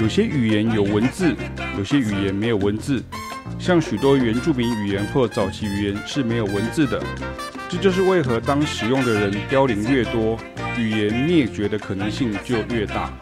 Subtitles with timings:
[0.00, 1.34] 有些语言有文字，
[1.76, 3.02] 有些语言没有文字。
[3.58, 7.02] 像许多原住民语言或早期语言是没有文字的。
[7.68, 10.38] 这就是为何当使用的人凋零越多，
[10.78, 13.12] 语言灭绝的可能性就越大。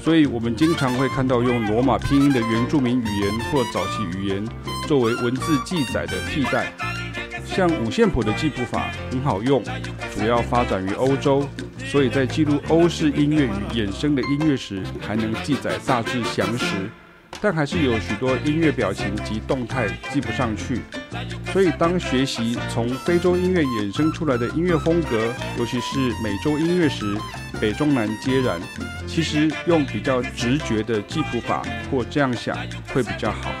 [0.00, 4.46] 所以，我们经常会看到用罗马拼音的原住民语言或早期语言
[4.86, 6.72] 作为文字记载的替代。
[7.44, 9.62] 像五线谱的记谱法很好用，
[10.14, 11.46] 主要发展于欧洲，
[11.90, 16.88] 所以在记录欧式音乐与衍生的音乐时，还能记载大致详实。
[17.40, 20.82] 但还是有许多音乐表情及动态记不上去。
[21.52, 27.16] 所以当学习从非洲音乐衍生出来的音乐风格，尤其是美洲音乐时，
[27.60, 28.60] 北中南皆然。
[29.08, 32.56] 其实用比较直觉的记谱法或这样想
[32.92, 33.52] 会比较好。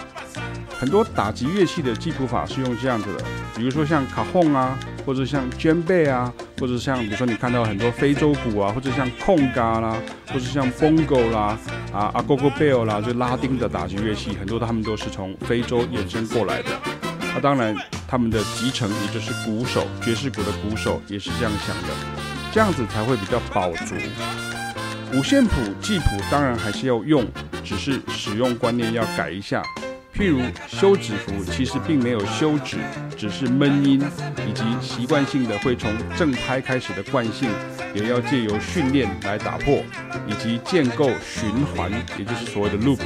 [0.78, 3.24] 很多打击乐器的记谱法是用这样子的，
[3.56, 11.58] 比如说像卡洪啊，或者像肩背啊，或者像比如说你看到很多非洲鼓啊，或者像控嘎啦，或者像 bongo 啦，
[11.90, 16.68] 啊，agogo bell 啦，就拉丁的打击乐器，很多他们都是从非洲衍生过来的。
[17.34, 17.74] 那、当然，
[18.06, 21.88] 他们的集成也就是鼓手，爵士鼓的鼓手也是这样想的，
[22.52, 23.94] 这样子才会比较饱足。
[25.14, 27.26] 五线谱记谱当然还是要用，
[27.64, 29.62] 只是使用观念要改一下。
[30.20, 32.76] 譬如休止符其实并没有休止，
[33.16, 33.98] 只是闷音，
[34.46, 37.48] 以及习惯性的会从正拍开始的惯性，
[37.94, 39.82] 也要借由训练来打破，
[40.26, 42.98] 以及建构循环，也就是所谓的 loop。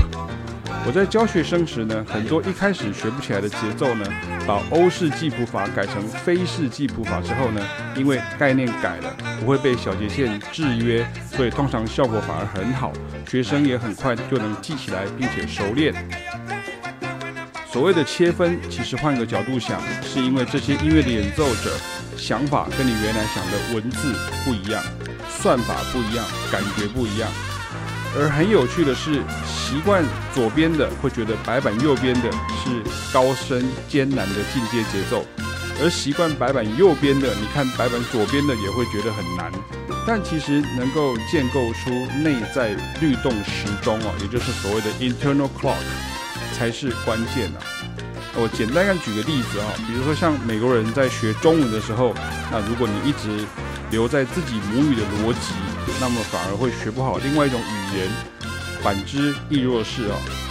[0.84, 4.04] 我在教学生时呢，很多一开始学不起来的节奏呢，
[4.44, 12.92] 把欧式记谱法改成非式记谱法之后呢，因为概念改了，不会被小节线制约，所以通常效果反而很好，
[13.30, 15.94] 学生也很快就能记起来，并且熟练。
[17.74, 21.72] 所谓的切分，其实换个角度想，是因为这些音乐的演奏者
[22.16, 24.80] 想法跟你原来想的文字不一样，
[25.28, 27.28] 算法不一样，感觉不一样。
[28.16, 32.30] 而很有趣的是，习惯左边的会觉得白板右边的
[32.62, 32.80] 是
[33.12, 35.26] 高深艰难的进阶节奏，
[35.82, 39.50] 而习惯白板右边的，你看白板左边的也会觉得很难。
[40.06, 41.90] 但其实能够建构出
[42.22, 42.68] 内在
[43.00, 45.74] 律动时钟哦，也就是所谓的 internal clock。
[46.56, 47.58] 才是关键啊！
[48.36, 52.14] 我简单举个例子啊，比如说像美国人在学中文的时候，
[52.50, 53.44] 那如果你一直
[53.90, 55.54] 留在自己母语的逻辑，
[56.00, 58.08] 那么反而会学不好另外一种语言。
[58.82, 60.43] 反之亦若是啊。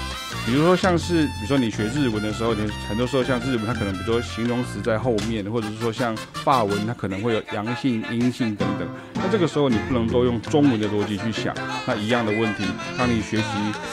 [0.45, 8.85] 比如说像是，比如说你学日文的时候，你很多时候像日文，它可能比如说形容词在后面，或者是说像法文，它可能会有阳性、阴性等等。
[9.15, 11.55] 那这个时候你不能都用中文的逻辑去想。
[11.87, 12.65] 那一样的问题，
[12.97, 13.45] 当你学习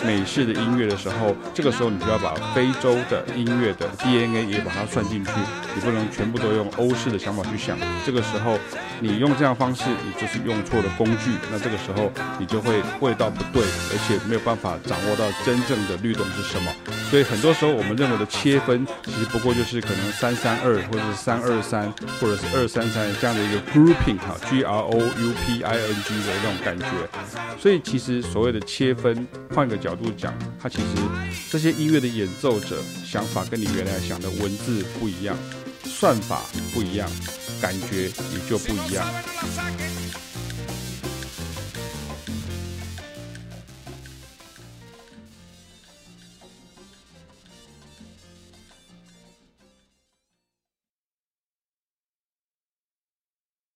[0.04, 5.30] 美式的音乐的时候，这个时候你就要把非洲的音乐的 DNA 也把它算进去，
[5.76, 7.78] 你不能全部都用欧式的想法去想。
[8.04, 8.58] 这个时候
[8.98, 11.30] 你用这样方式，你就是用错了工具。
[11.52, 12.10] 那这个时候
[12.40, 16.26] 你就会味道不对，而且没有办法掌握到真正的律动。
[16.42, 16.72] 是什么？
[17.10, 26.86] 所以很多时候我们认为的切分，其实不过就是可能三三二，或者是三二三，或者是二三三这样的一个 grouping 哈，G R O U P I N G 的那种感觉。
[27.60, 30.84] 所以其实所谓的切分，换个角度讲，它其实
[31.50, 35.36] 这些音乐的演奏者想法跟你原来想的文字不一样，
[35.84, 37.10] 算法不一样，
[37.60, 39.06] 感觉也就不一样。